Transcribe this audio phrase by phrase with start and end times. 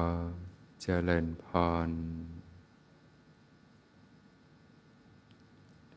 [0.00, 0.02] อ
[0.82, 1.46] เจริญพ
[1.88, 1.90] ร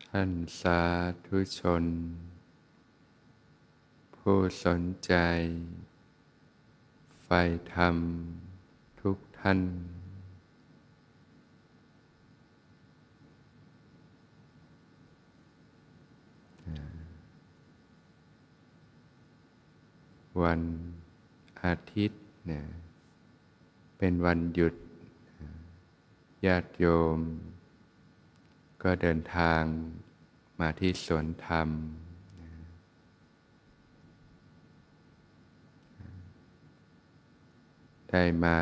[0.08, 0.82] ท่านสา
[1.26, 1.84] ธุชน
[4.16, 5.14] ผู้สนใจ
[7.22, 7.42] ใฝ่
[7.74, 7.96] ธรรม
[9.02, 9.60] ทุกท่าน
[20.42, 20.62] วัน
[21.64, 22.66] อาทิตย์เนี่ย
[24.04, 24.76] เป็นวันหยุด
[26.46, 26.86] ญาติโย
[27.18, 27.20] ม
[28.84, 29.62] ก็เดินทาง
[30.60, 31.70] มาที่สวนธรรม
[38.10, 38.60] ได้มา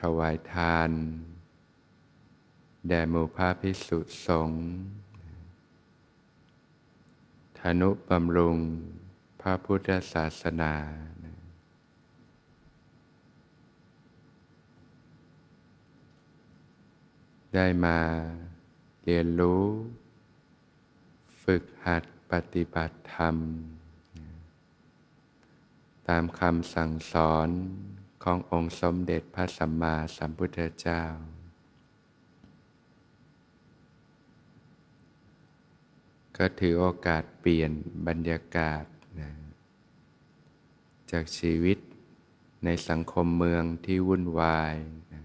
[0.00, 0.90] ถวายทาน
[2.88, 4.62] แด่หมู่พระพิสุสงฆ์
[7.58, 8.58] ธนุบำรุง
[9.40, 10.74] พระพุทธศาสนา
[17.54, 17.98] ได้มา
[19.04, 19.64] เรียนรู้
[21.42, 23.36] ฝึกหัดปฏิบัติธรรม
[26.08, 27.48] ตามคำสั่งสอน
[28.22, 31.02] ขององค์สมเด็จพระสัมมาสัมพุทธเจ้า
[36.36, 37.72] ก็ถือโอกาสเปลี่ยน
[38.06, 38.84] บรรยากาศ
[39.20, 39.30] นะ
[41.10, 41.78] จากชีวิต
[42.64, 44.74] ในสังคมเมืองที่วุ่นวาย
[45.12, 45.22] นะ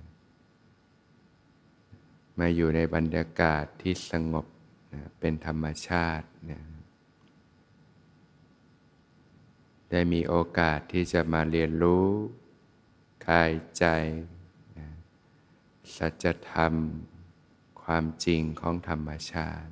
[2.40, 4.46] มาอยู่ในบรรยากาศที่สงบ
[4.94, 6.62] นะเป็นธรรมชาตินะ
[9.92, 12.08] ได้มีโอกาสที่จะมาเรียนรู้
[13.30, 13.86] กายใจ
[14.78, 14.90] นะ
[15.96, 16.74] สัจธรรม
[17.82, 19.72] ความจริงของธรรมชาติ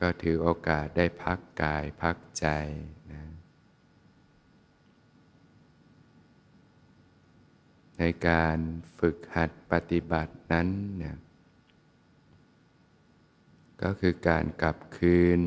[0.00, 2.46] ก็ถือโอกาสได้พักกายพักใจ
[3.12, 3.24] นะ
[7.98, 8.58] ในการ
[8.98, 11.16] ฝึกหัดปฏิบัตินั้นเนี่ย
[13.82, 15.40] ก็คือการกลับคืน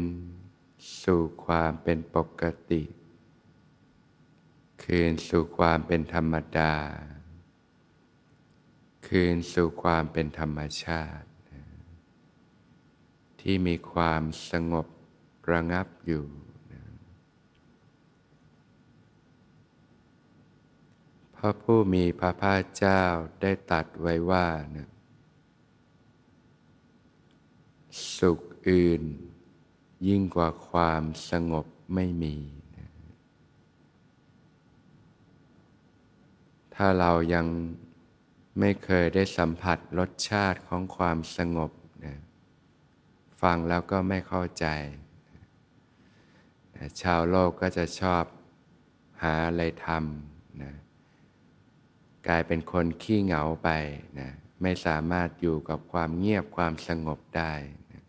[1.03, 2.83] สู่ความเป็นปกติ
[4.83, 6.75] คืนสู่ความเป็นธรรมดา
[9.07, 11.29] คืนสู่ความเป็นธรรมชาติ
[13.41, 14.87] ที่มีความสงบ
[15.51, 16.25] ระงับอยู่
[16.73, 16.83] นะ
[21.34, 23.01] พ ระผู้มีพระภาคเจ้า
[23.41, 24.89] ได้ตัดไว้ว่านะ
[28.17, 28.39] สุข
[28.69, 29.01] อื่น
[30.07, 32.35] ยิ่งกว่าความสงบไม่มี
[32.77, 32.89] นะ
[36.75, 37.45] ถ้าเรายัง
[38.59, 41.71] ไม่เคยได้สัมผัสรสชาติของความสงบ
[42.05, 42.15] นะ
[43.41, 44.65] ฟังแล้วก็ไม่เข้าใจ
[47.01, 48.23] ชาวโลกก็จะชอบ
[49.21, 50.73] หาอะไรทำนะ
[52.27, 53.69] กลายเป็นคนขี้เหงาไป
[54.19, 54.31] นะ
[54.61, 57.53] ไม่สามารถอยู่กับความเงียบความสงบได้
[57.91, 58.03] นะ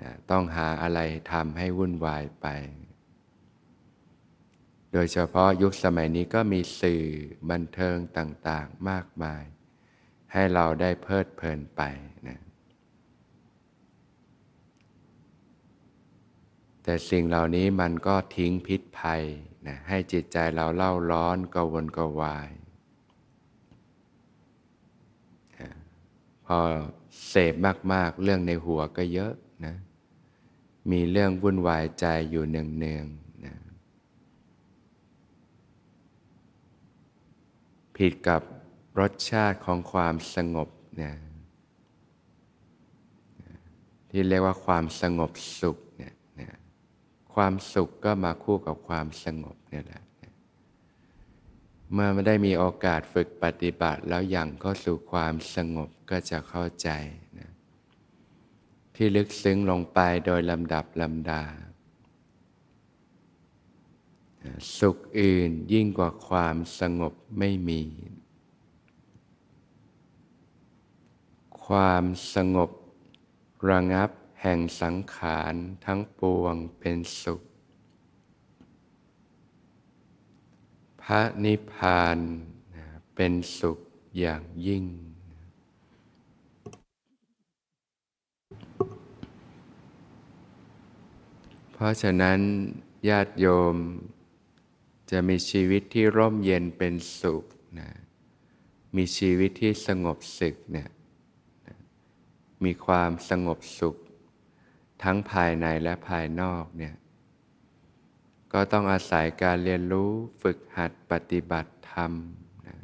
[0.00, 1.00] นะต้องหาอะไร
[1.32, 2.46] ทำให้วุ่นวายไป
[4.92, 7.02] โดยเฉพาะยุคสมัยนี้ก็มีสื่อ
[7.50, 9.44] บันเทิงต่างๆมากมาย
[10.32, 11.82] ให้เราได้เพลิดเพลินไป
[12.28, 12.38] นะ
[16.82, 19.22] แต่สิ่งเหล่านี้มันก็ทิ้งพิษภัย
[19.66, 22.48] นะให้จิตใจเราเล่าร้อนกวนกวาย
[26.39, 26.54] พ อ
[27.28, 27.54] เสพ
[27.92, 29.32] มากๆ เรื่องในหัวก็เยอะ
[29.66, 29.74] นะ
[30.90, 33.54] มีเรื่องวุ่นวายใจอยู่เนืองๆนะ
[37.96, 38.42] ผิดกับ
[39.00, 40.68] รสชาติของความสงบ
[41.02, 41.12] นะ
[44.10, 45.30] ที่เรียกว่าความสงบ
[45.60, 46.14] สุขเนี่ย
[47.34, 50.02] ความสุขก็มาคู่กับความสงบนี่แหละ
[51.92, 56.88] เมื่อไม่ได้มีโอกาสฝึกปฏิบัติแล้วอยังเข้าสู่ความสงบก็จะเข้าใจ
[57.38, 57.50] นะ
[58.94, 61.42] ที่ลึกซึ้งลงไปโดยลำดับลำดา
[64.78, 67.82] สุขอื่นยิ่งกว่าความสงบไม่มี
[71.66, 72.04] ความ
[72.34, 72.70] สงบ
[73.70, 74.10] ระงับ
[74.42, 75.54] แห่งสังขาร
[75.84, 77.40] ทั้งปวงเป็นสุข
[81.10, 82.18] ระนิพพาน
[83.14, 83.78] เป็นสุข
[84.18, 84.84] อย่างยิ่ง
[91.72, 92.40] เพราะฉะนั้น
[93.08, 93.76] ญาติโยม
[95.10, 97.44] จะมีชีวิตที่ร่มเย็นเป็นสุข
[97.78, 97.90] นะ
[98.96, 100.90] มีชีวิตที่สงบสึกเนี่ย
[102.64, 103.96] มีความสงบสุข
[105.02, 106.94] ทั้งภายในและภายนอกเนี่ย
[108.52, 110.10] ก็ต้องอาศัยการเรียนรู้
[110.42, 112.12] ฝึกหัดปฏิบัติธรรม
[112.66, 112.76] นะ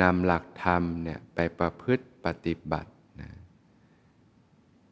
[0.00, 3.30] นำหลักธรรมเนี่ยไปประพฤติปฏิบัตินะ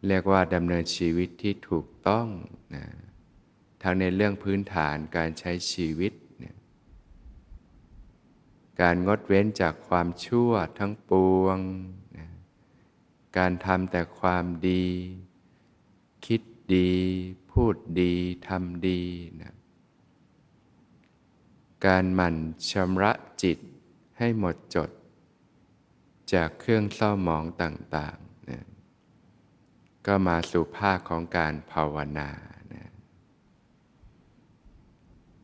[0.07, 2.27] เรียกว่าดำเนินชีวิตที่ถูกต้อง
[2.77, 2.85] นะ
[3.83, 6.57] ทั้งในเรื่องพื้นฐานการใช้ชีวิตเนี่ย
[8.81, 11.59] การงดเว้นจากความชั่วทั้งปวง
[12.19, 12.29] นะ
[13.39, 14.87] การทำแต่ความดี
[16.75, 16.91] ดี
[17.51, 18.13] พูดดี
[18.49, 19.01] ทำดี
[19.41, 19.55] นะ
[21.87, 22.37] การหมั่น
[22.71, 23.13] ชำระ
[23.43, 23.59] จิต
[24.19, 24.91] ให้หมดจด
[26.33, 28.65] จากเครื่องเศร้าหมองต่างๆนะ
[30.07, 32.31] ก็มาสู่ภาคของการภาวนา
[32.75, 32.87] นะ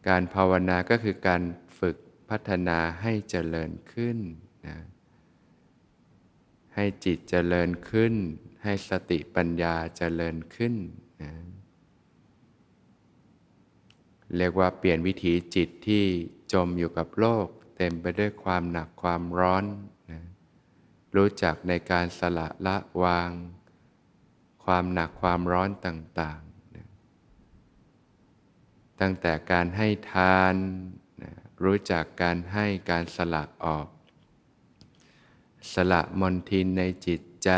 [0.09, 1.43] การภาวนาก็คือการ
[1.79, 1.97] ฝึก
[2.29, 4.19] พัฒนาให้เจริญขึ้น
[4.67, 4.79] นะ
[6.75, 8.15] ให้จิตเจริญขึ้น
[8.63, 10.75] ให้สติปัญญาเจริญขึ้น
[11.23, 11.33] นะ
[14.39, 16.05] เรียกว่าเปลี่ยนวิถีจิตที่
[16.53, 17.47] จมอยู่กับโลก
[17.77, 19.65] เต็มไปด้วยความหนักความร้อน
[20.11, 20.21] นะ
[21.17, 23.31] รู้จักในการสละละวาง
[24.65, 26.87] ความหนักความร้อนต่างๆนะ
[29.01, 30.55] ตั้งแต่การให้ทาน
[31.23, 31.33] นะ
[31.65, 33.89] รู้จักการให้การสละออก
[35.75, 37.51] สละมนทินในจิตใจ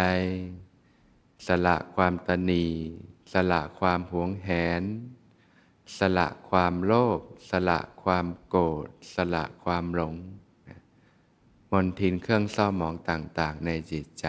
[1.47, 2.67] สละความตนี
[3.33, 4.51] สละความหวงแห
[4.81, 4.83] น
[5.99, 10.15] สละความโลภสละความโกรธสละความหลง
[11.73, 14.27] มนทินเครื่องเศร้าหมองต่าง ๆ ในจิตใจ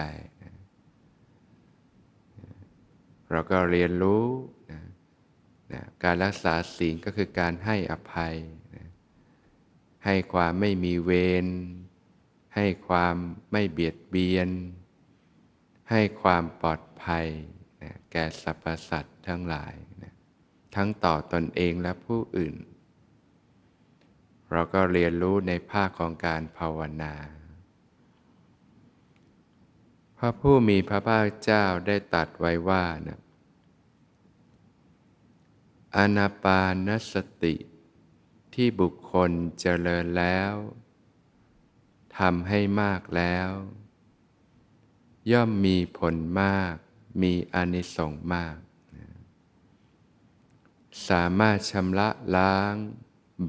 [3.30, 4.24] เราก็เรียนรู้
[4.70, 4.82] นะ
[5.72, 8.36] นะการรักษาศีลก็คือการให้อภัย
[8.76, 8.88] นะ
[10.04, 11.10] ให้ความไม่มีเว
[11.44, 11.46] ร
[12.56, 13.14] ให้ความ
[13.52, 14.48] ไม่เบียดเบียน
[15.90, 17.26] ให้ความปลอดภัย
[17.82, 20.07] นะแก่สรรพสัตว์ทั้งหลายนะ
[20.74, 22.54] ทั้งต่อตอนเองและผู้อื่น
[24.50, 27.14] เราก็เรียนรู้ในภาคของการภาวนา
[30.18, 33.20] พระผู้มีพระภาคเจ้าได้ตัดไว้ว่านะ
[35.96, 37.54] อนาปานสติ
[38.54, 39.30] ที่บุคคล
[39.60, 40.52] เจริญแล้ว
[42.18, 43.50] ทำให้มากแล้ว
[45.32, 46.74] ย่อมมีผลมาก
[47.22, 48.56] มีอานิสงส์มาก
[51.08, 52.74] สามารถชำระล้าง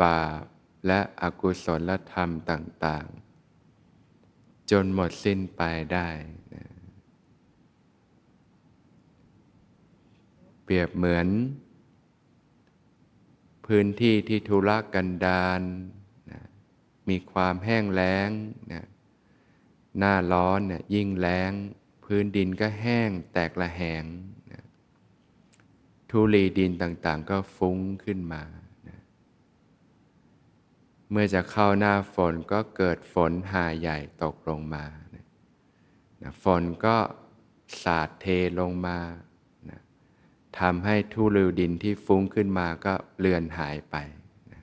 [0.03, 0.43] บาป
[0.87, 3.07] และอกุศลธรรมต่าง
[3.89, 5.61] ๆ จนหมดสิ้นไป
[5.93, 6.09] ได้
[6.53, 6.65] นะ
[10.63, 11.27] เปรียบเหมือน
[13.65, 15.61] พื้นที่ที่ทุรกันดาร
[16.31, 16.41] นะ
[17.09, 18.29] มีความแห้งแล้ง
[18.71, 18.85] นะ
[19.97, 21.51] หน้าร้อนเนี่ยยิ่งแล้ง
[22.03, 24.03] พื้นดินก็แห้งแตกละแหง
[26.09, 28.43] ทุลีดินต่างๆ ก็ฟุ้งขึ้นมา
[28.87, 28.99] นะ
[31.09, 34.85] เมื่อจะเข้าหน้าฝนก็เกิดฝนหาใหญ่ตกลงมา
[35.15, 35.25] นะ
[36.21, 36.97] นะฝนก็
[37.83, 38.25] สาดเท
[38.59, 38.99] ลงมา
[39.69, 39.79] นะ
[40.59, 43.95] ทำให้ทุลีดินที่ฟุ้งขึ้นมาก็เลือนหายไป
[44.53, 44.61] นะ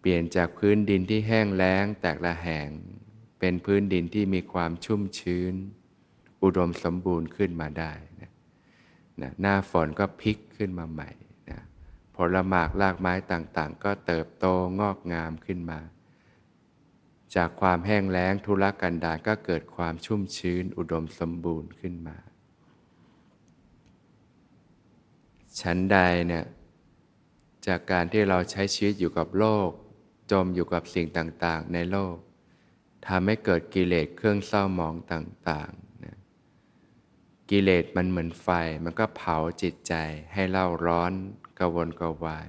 [0.00, 2.68] เปลี่ยนจากพื้นดินที่แห้งแล้งแตกละแหง
[3.38, 5.54] เป็นพื้นดินที่มีความชุ่มชื้น
[6.42, 7.92] อุดมสมบูรณ์ขึ้นมาได้
[9.22, 11.10] นะหน้าฝนก็พลิกขึ้นมาใหม่
[11.50, 11.60] นะ
[12.16, 14.46] ผลหมากรากไม้ต่างๆ ก็เติบโต
[14.80, 15.80] งอกงามขึ้นมา
[17.34, 22.16] จากความแห้งแล้งทุรกันดารก็เกิดความชุ่มชื้นอุดมสมบูรณ์ขึ้นมา
[25.60, 26.44] ชั้นใดเนี่ย
[27.66, 29.70] จากการที่เราใช้ชีวิตอยู่กับโลก
[30.30, 32.16] จมอยู่กับสิ่งต่างๆ ในโลก
[33.06, 35.70] ทำให้เกิดกิเลสเครื่องเศร้าหมองต่าง
[37.50, 38.48] กิเลสมันเหมือนไฟ
[38.84, 39.94] มันก็เผาจิตใจ
[40.34, 41.12] ให้เล่าร้อน
[41.58, 42.48] กวนกวาย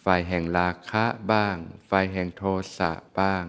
[0.00, 2.42] ไฟแห่งราคะบ้าง ไฟแห่งโท
[2.78, 3.44] สะบ้าง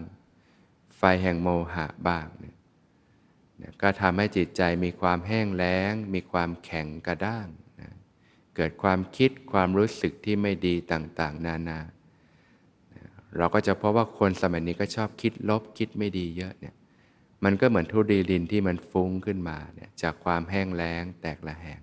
[0.97, 7.47] ไฟแห่งโมหะบ้างเนี่ยก็ทำให้จิตใจมีความแห้งแล้ง มีความแข็งกระด้าง
[7.81, 7.91] นะ
[8.55, 11.79] เกิดความคิดความรู้สึกที่ไม่ดีต่าง ๆ นานา
[13.37, 16.75] เราก็จะพบว่าคนสมัยนี้ก็ชอบคิดลบคิดไม่ดีเยอะเนี่ย
[17.43, 21.81] มันก็เหมือนทุดีลินที่มันฟุ้งขึ้นมาเนี่ยจากความแห้งแล้งแตกละแหง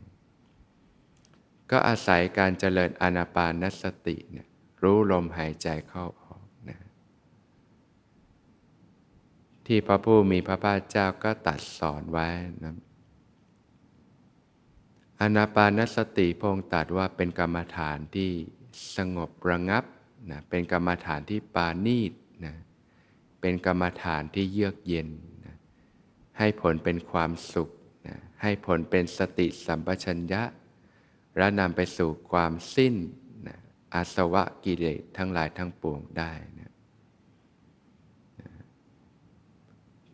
[1.70, 4.46] ก็อาศัยการเจริญอนาปานสติเนี่ย
[4.82, 6.78] รู้ลมหายใจเข้าออกนะ
[9.66, 12.28] ที่พระผู้มีพระภาคเจ้าก็ตัดสอนไว้
[12.64, 12.74] นะ
[15.20, 18.30] อนาปานสติพงตัดว่าเป็นกรรมฐานที่
[18.96, 19.84] สงบระงับ
[20.30, 22.12] นะเป็นกรรมฐานที่ปานีต
[22.44, 22.54] นะ
[23.40, 25.08] เป็นกรรมฐานที่เยือกเย็น
[26.38, 27.70] ให้ผลเป็นความสุข
[28.06, 30.42] นะให้ผลเป็นสติสัมปชัญญะ
[31.36, 32.94] และนำไปสู่ความสิ้น
[33.48, 33.58] นะ
[33.94, 36.72] อาสวะกิเลสทั้งหลายทั้งปวงได้นะ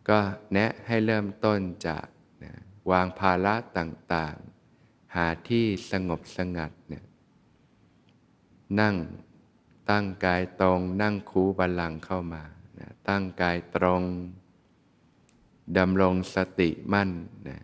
[0.09, 0.19] ก็
[0.53, 2.05] แนะให้เริ่มต้นจาก
[2.43, 2.53] นะ
[2.91, 7.05] วางภาระต่างๆ หาที่สงบสงัดเนี่ย
[8.79, 8.95] นั่ง
[9.89, 12.43] ตั้งกายตรง นั่งคูบัลลังเข้ามา
[12.79, 14.01] นะตั้งกายตรง
[15.77, 17.11] ดำรงสติมั่น
[17.47, 17.61] นะ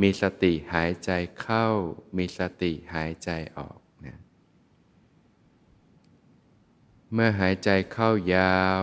[0.00, 1.10] มีสติหายใจ
[1.40, 1.66] เข้า
[2.16, 4.18] มีสติหายใจออกนะ
[7.12, 8.82] เมื่อหายใจเข้ายาว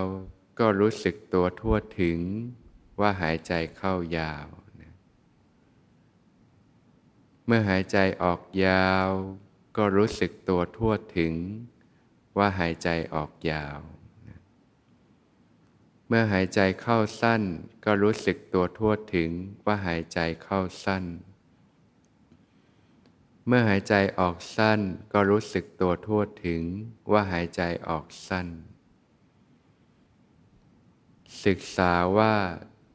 [0.60, 2.20] ก็รู้สึกตัวทั่วถึง
[3.00, 4.48] ว่าหายใจเข้ายาว
[4.82, 4.94] นะ
[7.46, 9.10] เมื่อหายใจออกยาว
[9.78, 11.34] ก็รู้สึกตัวทั่วถึง
[12.38, 13.80] ว่าหายใจออกยาว
[16.08, 17.42] เมื่อหายใจเข้าสั้น
[17.86, 19.32] ก็รู้สึกตัวทั่วถึง
[19.66, 21.04] ว่าหายใจเข้าสั้น
[23.48, 24.80] เมื่อหายใจออกสั้น
[25.14, 26.64] ก็รู้สึกตัวทั่วถึง
[27.12, 28.48] ว่าหายใจออกสั้น
[31.46, 32.36] ศึกษาว่า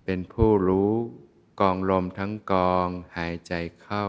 [0.05, 0.93] เป็นผู้รู้
[1.61, 4.07] กองลมทั้งกองหายใจเข้า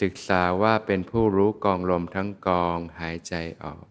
[0.00, 3.84] ศึกษาว่าเป็นผู้รู้กองลมทั้งกองหายใจออก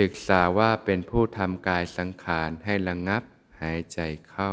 [0.00, 3.22] ศึกษาว่าเป็นผู้ทำกายสังขารให้ระงับ
[3.62, 4.52] หายใจเข้า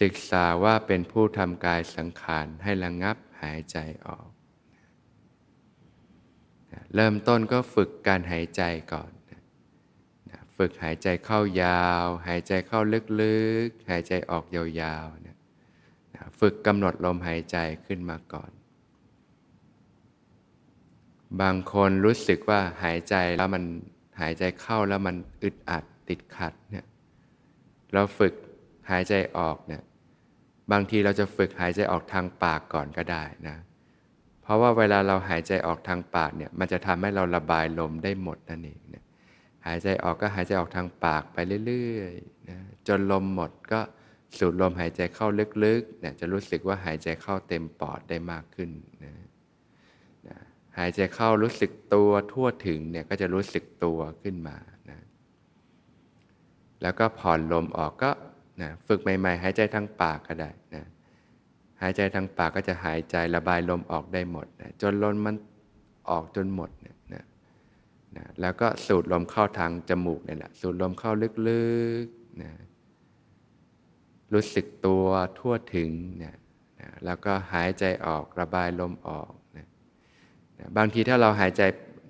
[0.00, 4.28] ศึกษาว่าเป็นผู้ทำกายสังขารให้ระงับหายใจออก
[6.94, 8.62] เริ่มต้นก็ฝึกการหายใจ
[8.92, 9.10] ก่อน
[10.56, 12.80] ฝึกหายใจเข้ายาว หายใจเข้า
[13.20, 18.50] ลึกๆ หายใจออกยาวๆ ฝึกกำหนดลมหายใจขึ้นมาก่อน
[21.42, 23.64] บางคนรู้สึกว่าหายใจแล้วมัน
[24.20, 26.86] หายใจเข้าแล้วมันอึดอัดติดขัดเนี่ย
[27.92, 28.34] เราฝึก
[28.90, 29.82] หายใจออกเนี่ย
[30.72, 33.56] บางทีเราจะฝึกหายใจออกทางปากก่อนก็ได้นะ
[34.42, 39.04] เพราะว่าเวลาเราหายใจออกทางปากเนี่ยมันจะทำให้เราระบายลมได้หมดนั่นเองเนี่ย
[39.66, 42.58] หายใจออกก็หายใจออกทางปากไปเรื่อยๆนะ
[42.88, 43.80] จนลมหมดก็
[44.38, 45.26] สูดลมหายใจเข้า
[45.64, 48.70] ลึกๆเนี่ยจะรู้สึกว่าหายใจเข้าเต็มปอดได้มากขึ้น
[49.04, 49.27] นะนะ
[50.78, 54.56] หายใจเข้ารู้สึกตัวทั่วถึงเนี่ยก็จะรู้สึกตัวขึ้นมา
[54.90, 54.98] นะ
[56.82, 58.10] แล้วก็ผ่อนลมออกก็
[58.62, 60.84] นะฝึกใหม่ ๆ หายใจทางปากก็ได้นะ
[61.82, 65.36] หายใจทางปากก็จะหายใจระบายลมออกได้หมดนะจนลมมัน
[66.10, 67.24] ออกจนหมดนี่ยนะ
[68.40, 71.12] แล้วก็สูดลมเข้าทางจมูกนี่แหละสูดลมเข้า
[71.48, 71.66] ลึ
[72.04, 72.52] กๆนะ
[74.32, 75.06] รู้สึกตัว
[75.38, 75.90] ทั่วถึง
[76.22, 76.36] นะ
[76.80, 79.30] นะแล้วก็หายใจออกระบายลมออก
[80.76, 81.62] บางทีถ้าเราหายใจ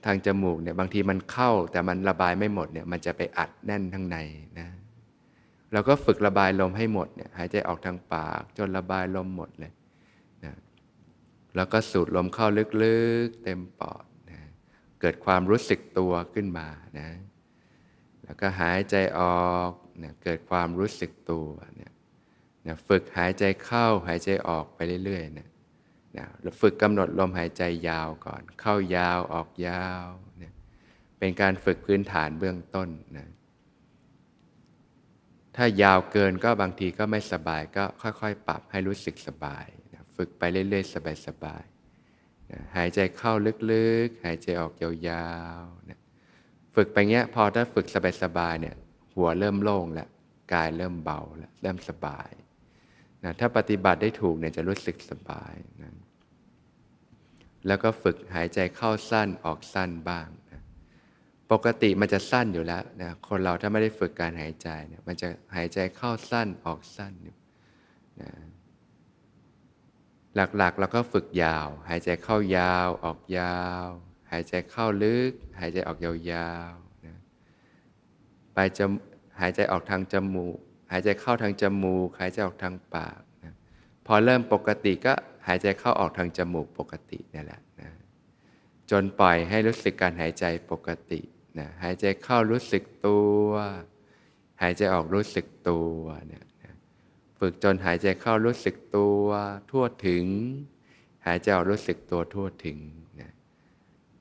[0.06, 4.18] ทางจมูกเนี่ยบางทีมันเข้าแต่มันระบายไม่หมดเนี่ยมันจะไปอัดแน่นข้างใน
[4.58, 4.68] นะ
[5.72, 9.72] เราก็ฝึกระบายลมให้หมดเนี่ยหายใจออกทางปาก จนระบายลมหมดเลย
[10.44, 10.54] นะ
[11.56, 12.46] แล้วก็สูดลมเข้า
[12.82, 14.40] ลึกๆ เต็มปอดนะ
[15.00, 17.08] เกิดความรู้สึกตัวขึ้นมานะ
[18.24, 19.70] แล้วก็หายใจออก
[20.02, 21.92] นะเกิดความรู้สึกตัวเนี่ย
[22.66, 25.48] นะฝึกหายใจเข้าหายใจออกไปเรื่อยๆนะ
[26.18, 26.26] นะ
[26.60, 30.06] ฝึกกำหนดลมหายใจยาวก่อน เข้ายาวออกยาว
[30.42, 30.52] นะ
[31.18, 33.28] เป็นการฝึกพื้นฐานเบื้องต้นนะ
[35.56, 40.94] ถ้ายาวเกินก็บางทีก็ไม่สบายก็ค่อย ๆ ปรับให้รู้สึกสบายนะฝึกไปเรื่อย ๆ
[41.26, 43.32] สบายๆหายใจเข้า
[43.72, 45.28] ลึกๆ หายใจออกยา
[45.60, 46.00] วๆนะ
[46.74, 47.86] ฝึกไปเงี้ยพอถ้าฝึก
[48.22, 48.74] สบายๆเนี่ย
[49.14, 50.08] หัวเริ่มโล่งแล้ว
[50.54, 52.30] กายเริ่มเบาแล้วเริ่มสบาย
[53.24, 55.92] นะถ้าปฏิบัติได้ถูกเนี่ยจะรู้สึกสบายนะ
[57.66, 60.62] แล้วก็ฝึกหายใจเข้าสั้นออกสั้นบ้างนะ
[61.52, 67.36] ปกติมันจะสั้นอยู่แล้วนะคนเราถ้าไม่ได้ฝึกการหายใจเนี่ยมันจะหายใจเข้าสั้นออกสั้นนะ
[70.56, 73.86] หลักๆ เราก็ฝึกยาว หายใจเข้ายาวออกยาว
[74.30, 77.16] หายใจเข้าลึก หายใจออกยาวๆนะ
[78.54, 78.84] ไปจะ
[79.40, 80.56] หายใจออกทางจมูก
[80.92, 83.54] หายใจเข้าทางจมูก หายใจออกทางปากนะ
[84.06, 85.14] พอเริ่มปกติก็
[85.48, 87.90] หายใจเข้าออกทางจมูกปกตินี่แหละนะ
[88.90, 91.20] จนปล่อยให้รู้สึกการหายใจปกติ
[91.58, 93.48] นะหายใจเข้ารู้สึกตัว
[94.62, 96.44] หายใจออกรู้สึกตัวเนี่ย
[97.38, 99.26] ฝึกจนหายใจเข้ารู้สึกตัว
[99.70, 100.24] ทั่วถึง
[101.26, 102.78] หายใจออกรู้สึกตัวทั่วถึง
[103.20, 103.30] นะ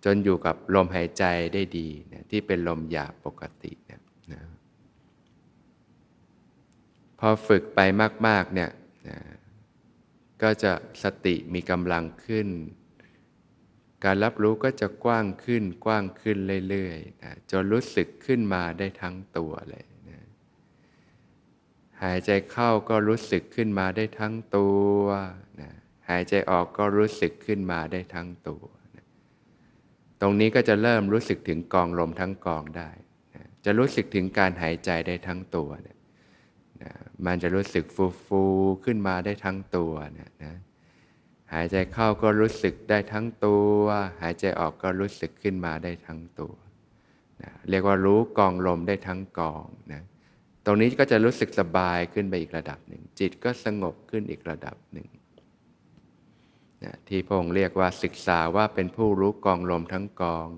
[0.03, 4.01] จนอยู่กับลมหายใจได้ดีนะที่เป็นลมหยาบปกตินะ
[4.33, 4.41] นะ
[7.19, 7.79] พอฝึกไป
[8.27, 8.69] มาก ๆ เนี่ย
[9.07, 9.17] นะ
[10.41, 12.47] ก็จะสติมีกำลังขึ้น
[14.05, 16.37] การรับรู้ก็จะกว้างขึ้นกว้างขึ้น
[16.69, 19.85] เรื่อยๆนะจนรู้สึกขึ้นมาได้ทั้งตัวเลย
[22.03, 24.99] หายใจเข้าก็รู้สึกขึ้นมาได้ทั้งตัว
[25.61, 25.71] นะ
[26.09, 28.63] หายใจออกก็รู้สึกขึ้นมาได้ทั้งตัว
[28.95, 29.05] นะ
[30.21, 32.89] ตรงนี้ก็จะเริ่มรู้สึกถึงกองลมทั้งกองได้
[33.35, 35.96] นะจะรู้สึกถึงการหายใจได้ทั้งตัวนะ
[37.25, 38.43] มันจะรู้สึกฟูฟู
[38.85, 40.55] ขึ้นมาได้ทั้งตัวนะนะ
[41.53, 43.79] หายใจเข้าก็รู้สึกได้ทั้งตัว
[44.21, 46.53] หายใจออกก็รู้สึกขึ้นมาได้ทั้งตัว
[47.43, 50.01] นะเรียกว่ารู้กองลมได้ทั้งกองนะ
[50.65, 55.07] ตรงนี้ก็จะรู้สึกสบายขึ้นไปอีกระดับหนึ่ง จิตก็สงบขึ้นอีกระดับหนึ่ง
[56.83, 60.49] นะที่พง์เรียกว่าศึกษาว่าเป็นผู้รู้กองลมทั้งกอง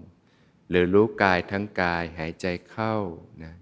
[0.70, 2.96] หรือรู้กายทั้งกายหายใจเข้า
[3.44, 3.54] นะ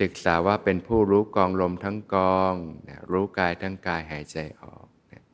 [0.00, 2.54] ศึกษาว่าเป็นผู้รู้กองลมทั้งกอง
[2.88, 5.24] นะรู้กายทั้งกายหายใจออกนะ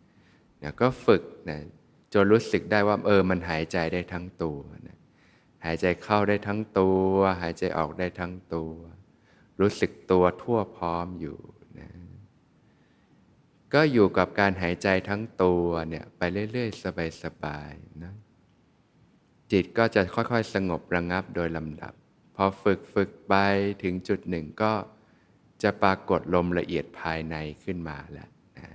[0.62, 1.60] นะก็ฝึกนะ
[2.12, 4.98] จนรู้สึกได้ว่าเออมันหายใจได้ทั้งตัวนะ
[5.64, 7.08] หายใจเข้าได้ทั้งตัว
[7.42, 8.72] หายใจออกได้ทั้งตัว
[9.60, 11.38] รู้สึกตัวทั่วพร้อมอยู่
[11.80, 11.88] นะ
[13.74, 18.14] ก็อยู่กับการหายใจทั้งตัวเนี่ยไปเรื่อย ๆ สบายๆนะ
[19.52, 21.94] จิตก็จะค่อย ๆ สงบระงับโดยลำดับ
[22.36, 23.34] พอฝึกฝึกไป
[23.82, 24.72] ถึงจุดหนึ่งก็
[25.62, 28.68] จะปรากฏลมละเอียดภายในขึ้นมาแล้วนะ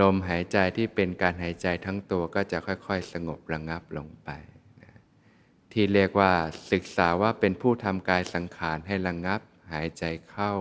[0.00, 4.30] ลมหายใจที่เป็นการหายใจทั้งตัวก็จะค่อยๆ สงบระงับลงไป
[5.72, 6.32] ที่เรียกว่า
[6.72, 9.40] ศึกษาว่าเป็นผู้ทำกายสังขารให้ระงงับ
[9.72, 10.52] หายใจเข้า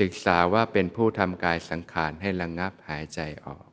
[0.00, 3.67] ศึกษาว่าเป็นผู้ทำกายสังขารให้ระงงับหายใจออก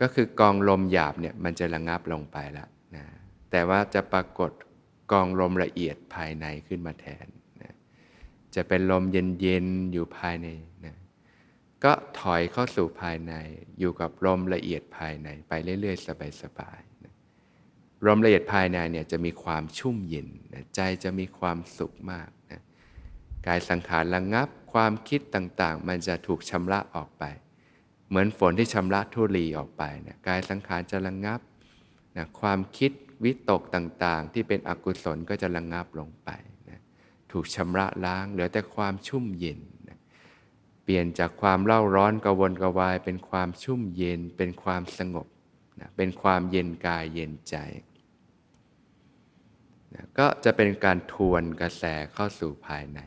[0.00, 3.04] ก็คือกองลมหยาบเนี่ยมันจะระงับลงไปแล้วนะ
[3.50, 4.50] แต่ว่าจะปรากฏ
[5.12, 7.26] กองลมละเอียดภายในขึ้นมาแทน
[7.62, 7.74] นะ
[8.54, 10.48] จะเป็นลมเย็นๆอยู่ภายใน
[10.86, 10.96] นะ
[11.84, 13.34] ก็ถอยเข้าสู่ภายใน
[13.78, 16.06] อยู่กับลมละเอียดภายในไปเรื่อยๆ
[16.42, 22.60] สบายๆลมละเอียดภายในเนี่ยจะมีความชุ่มเย็นนะใจจะมีความสุขมากนะ
[23.46, 27.24] กายสังขารระงงับความคิดต่างๆ มันจะถูกชำระออกไป
[28.08, 31.40] เหมือนฝนที่ชำระทุลีออกไปนะกายสังขารจะระงงับ
[32.16, 32.92] นะความคิด
[33.24, 36.30] วิตกต่างๆ ที่เป็นอกุศลก็จะระงงับลงไป
[36.70, 36.80] นะ
[37.32, 39.98] ถูกชำระล้างเหลือแต่ความชุ่มเย็นนะ
[40.82, 45.26] เปลี่ยนจากความเล่าร้อนกระวนกระวาย เป็นความชุ่มเย็น เป็นความสงบ
[45.80, 47.56] นะเป็นความเย็นกายเย็นใจ
[49.94, 53.00] นะก็จะเป็นการทวนกระแสเข้าสู่ภายใน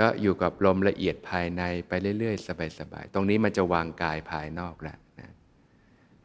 [0.00, 2.46] ก็อยู่กับลมละเอียดภายในไปเรื่อย ๆ
[2.78, 5.30] สบายๆ ตรงนี้มันจะวางกายภายนอกแล้วนะ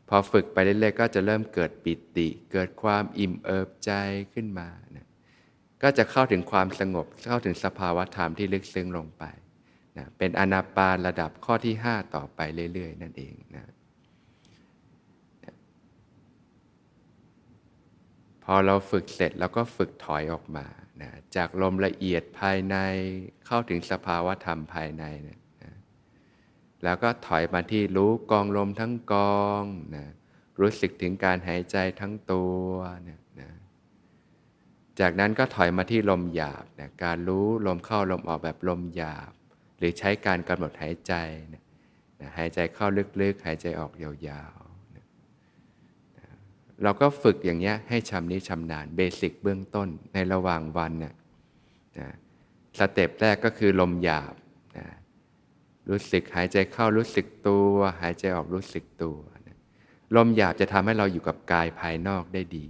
[0.09, 3.91] พอฝึกไปเรื่อยๆ ก็จะเริ่มเกิดปิติ เกิดความอิ่มเอิบใจ
[4.33, 5.07] ขึ้นมานะ
[5.83, 9.23] ก็จะเข้าถึงความสงบ เข้าถึงสภาวะธรรมที่ลึกซึ้งลงไป
[9.97, 12.39] นะเป็นอนาปานระดับข้อที่ 5 ต่อไป
[12.73, 13.65] เรื่อย ๆ นั่นเองนะ
[18.43, 20.67] พอเราฝึกเสร็จเราก็ฝึกถอยออกมา
[21.01, 22.75] นะจากลมละเอียดภายใน
[23.45, 25.73] เข้าถึงสภาวะธรรมภายในนะนะ
[26.83, 29.63] แล้วก็ถอยมาที่รู้กองลมทั้งกอง
[29.95, 30.05] นะ
[30.61, 32.65] รู้สึกถึงการหายใจทั้งตัว
[33.09, 33.49] นะนะ
[34.99, 39.31] จากนั้นก็ถอยมาที่ลมหยาบนะการรู้ลมเข้าลมออกแบบลมหยาบ
[39.77, 41.13] หรือใช้การกำหนดหายใจ
[41.53, 41.63] นะ
[42.19, 42.87] นะหายใจเข้า
[43.21, 44.55] ลึกๆ หายใจออกยาว
[46.83, 51.15] เราก็ฝึกอย่างเงี้ยให้ชำนิชำนาญเบสิกเบื้องต้นในระหว่างวันนะ
[51.99, 52.09] นะ
[52.79, 54.33] สเต็ปแรกก็คือลมหยาบ
[54.77, 54.87] นะ
[55.89, 59.57] รู้สึกหายใจเข้ารู้สึกตัว หายใจออกรู้สึกตัวนะ
[60.15, 62.67] ลมหยาบจะทำให้เราอยู่กับกายภายนอกได้ดี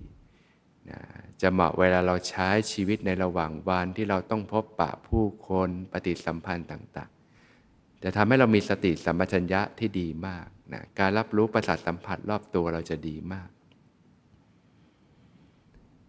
[0.89, 0.99] นะ
[1.41, 13.49] จะเหมาะเวลาเราใช้ชีวิตในระหว่างวันที่เราต้องพบปะผู้คนปฏิสัมพันธ์ต่างๆ จะทำให้เรามีสติสัมปชัญญะที่ดีมากนะการรับรู้ประสาทสัมผัสรอบตัวเราจะดีมาก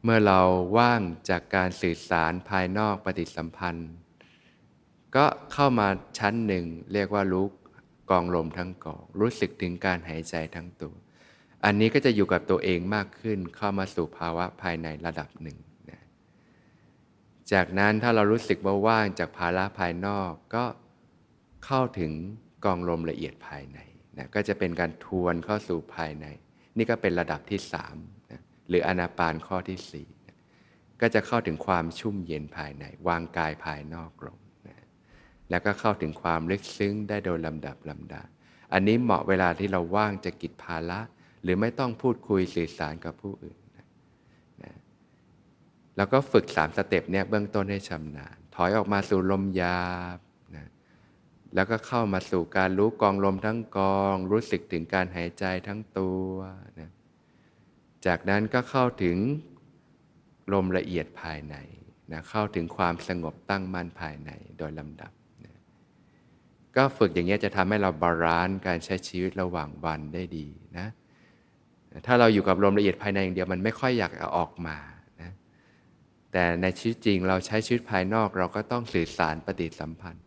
[0.08, 0.40] เมื่อเรา
[0.78, 3.90] ว่างจากการสื่อสารภายนอกปฏิสัมพันธ์
[5.16, 5.88] ก็เข้ามา
[6.18, 7.46] ชั้นหนึ่ง เรียกว่ารู้
[8.10, 10.94] กองลมทั้งกอง รู้สึกถึงการหายใจทั้งตัว
[11.64, 15.58] อันนี้ก็จะอยู่กับตัวเองมากขึ้นเข้ามาสู่ภาวะภายในระดับหนึ่ง
[15.90, 16.02] นะ
[17.52, 20.64] จากนั้นถ้าเรารู้สึกว่าว่างจากภาระภายนอกก็
[21.66, 22.12] เข้าถึง
[22.64, 23.78] กองลมละเอียดภายใน
[24.16, 26.26] นะก็จะเป็นการทวนเข้าสู่ภายใน
[26.76, 27.96] นี่ก็เป็นระดับที่สาม
[28.68, 30.08] หรืออนาปานข้อที่สี่
[31.00, 34.78] ก็จะเข้าถึงความชุ่มเย็นภายใน วางกายภายนอกลงนะ
[35.50, 38.22] แล้วก็เข้าถึงความลึกซึ้งได้โดยลำดับลำดา
[38.72, 41.00] อันนี้เหมาะเวลาที่เราว่างจะกิจภาระ
[41.42, 43.86] หรือไม่ต้องพูดคุยสื่อสารกับผู้อื่นนะ
[44.62, 44.72] นะ
[45.96, 50.18] แล้วก็ฝึกสาม step เนี่ยเบื้องต้นให้ชำนาญถอยออกมาสู่ลมยาบ
[50.56, 50.66] นะ
[51.54, 56.32] แล้วก็เข้ามาสู่การรู้กองลมทั้งกอง รู้สึกถึงการหายใจทั้งตัว
[56.80, 56.90] นะ
[58.06, 59.16] จากนั้นก็เข้าถึง
[60.52, 61.56] ลมละเอียดภายใน
[62.12, 65.12] นะเข้าถึงความสงบตั้งมั่นภายในโดยลำดับ
[65.44, 65.54] นะ
[66.76, 70.46] ก็ฝึกอย่างเงี้ยจะทำให้เรา balance การใช้ชีวิตระหว่างวันได้ดี
[70.78, 70.86] นะ
[72.06, 74.76] ถ้าเราอยู่กับลมละเอียดภายในอย่างเดียวมันไม่ค่อยอยากเอาออกมา
[75.22, 75.32] นะ
[76.32, 80.22] แต่ในชีวิตจริงเราใช้ชีวิตภายนอกเราก็ต้องสื่อสารปฏิสัมพันธ์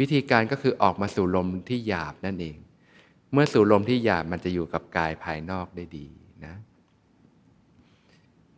[0.00, 2.56] วิธีการก็คือออกมาสู่ลมที่หยาบนั่นเอง
[3.32, 6.06] เมื่อสู่ลมที่หยาบมันจะอยู่กับกายภายนอกได้ดี
[6.46, 6.54] นะ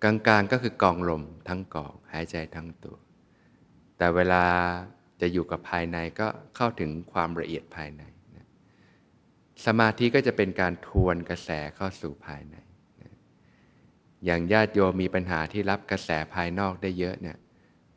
[0.02, 2.96] กลางๆก็คือกองลมทั้งกองหายใจทั้งตัว
[3.98, 4.44] แต่เวลา
[5.20, 8.02] จะอยู่กับภายในก็เข้าถึงความละเอียดภายใน
[8.36, 8.46] นะ
[9.66, 12.56] สมาธิก็จะเป็นการทวนกระแสเข้าสู่ภายใน
[13.02, 13.12] นะ
[14.24, 17.36] อย่างญาติโยมมีปัญหาที่รับกระแสภายนอกได้เยอะเนี่ย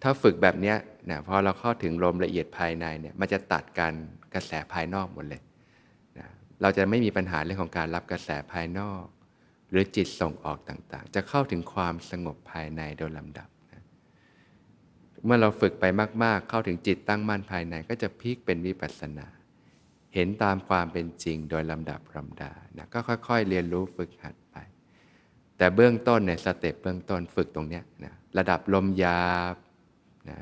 [0.01, 0.73] ถ้าฝึกแบบนี้
[1.09, 3.93] นะพอเราเข้าถึงลมละเอียดภายในเนี่ยมันจะตัดการ
[4.33, 5.41] กระแสภายนอกหมดเลย
[6.19, 6.27] นะ
[6.61, 9.05] เราจะไม่มีปัญหาเรื่องของการรับกระแสภายนอก
[9.75, 13.49] รือจิตส่งออกต่างๆ จะเข้าถึงความสงบภายในโดยลำดับ
[15.25, 15.85] เมื่อเราฝึกไป
[16.23, 19.27] มากๆ เข้าถึงจิตตั้งมั่นภายในก็จะพลิกเป็นวิปัสสนา
[20.13, 24.57] เห็นตามความเป็นจริงโดยลำดับลำดานะก็ค่อยๆ เรียนรู้ฝึกหัดไป
[25.57, 29.55] แต่เบื้องต้นเนี่ยสเต็ปเบื้องต้นฝึกตรงเนี้ยนะระดับลมยาบ
[30.29, 30.39] นะ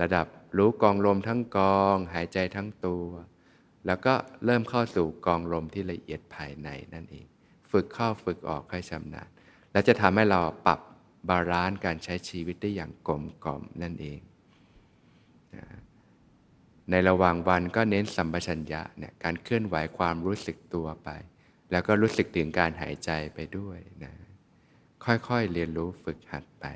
[0.00, 0.26] ระดับ
[0.58, 3.06] รู้กองลมทั้งกอง หายใจทั้งตัว
[3.86, 7.26] แล้วก็เริ่มเข้าสู่กองลมที่ละเอียดภายในนั่นเอง
[7.74, 9.28] ฝึกเข้าฝึกออกให้ชำนาญ
[9.72, 10.80] และจะทำให้เราปรับ
[11.28, 14.20] balance การใช้ชีวิตได้อย่างกลมกล่อมนั่นเอง
[16.90, 21.08] ในระหว่างวันก็เน้นสัมปชัญญะเนี่ยการเคลื่อนไหวความรู้สึกตัวไป
[21.70, 24.12] แล้วก็รู้สึกถึงการหายใจไปด้วยนะ
[25.04, 26.66] ค่อยๆเรียนรู้ฝึกหัดไป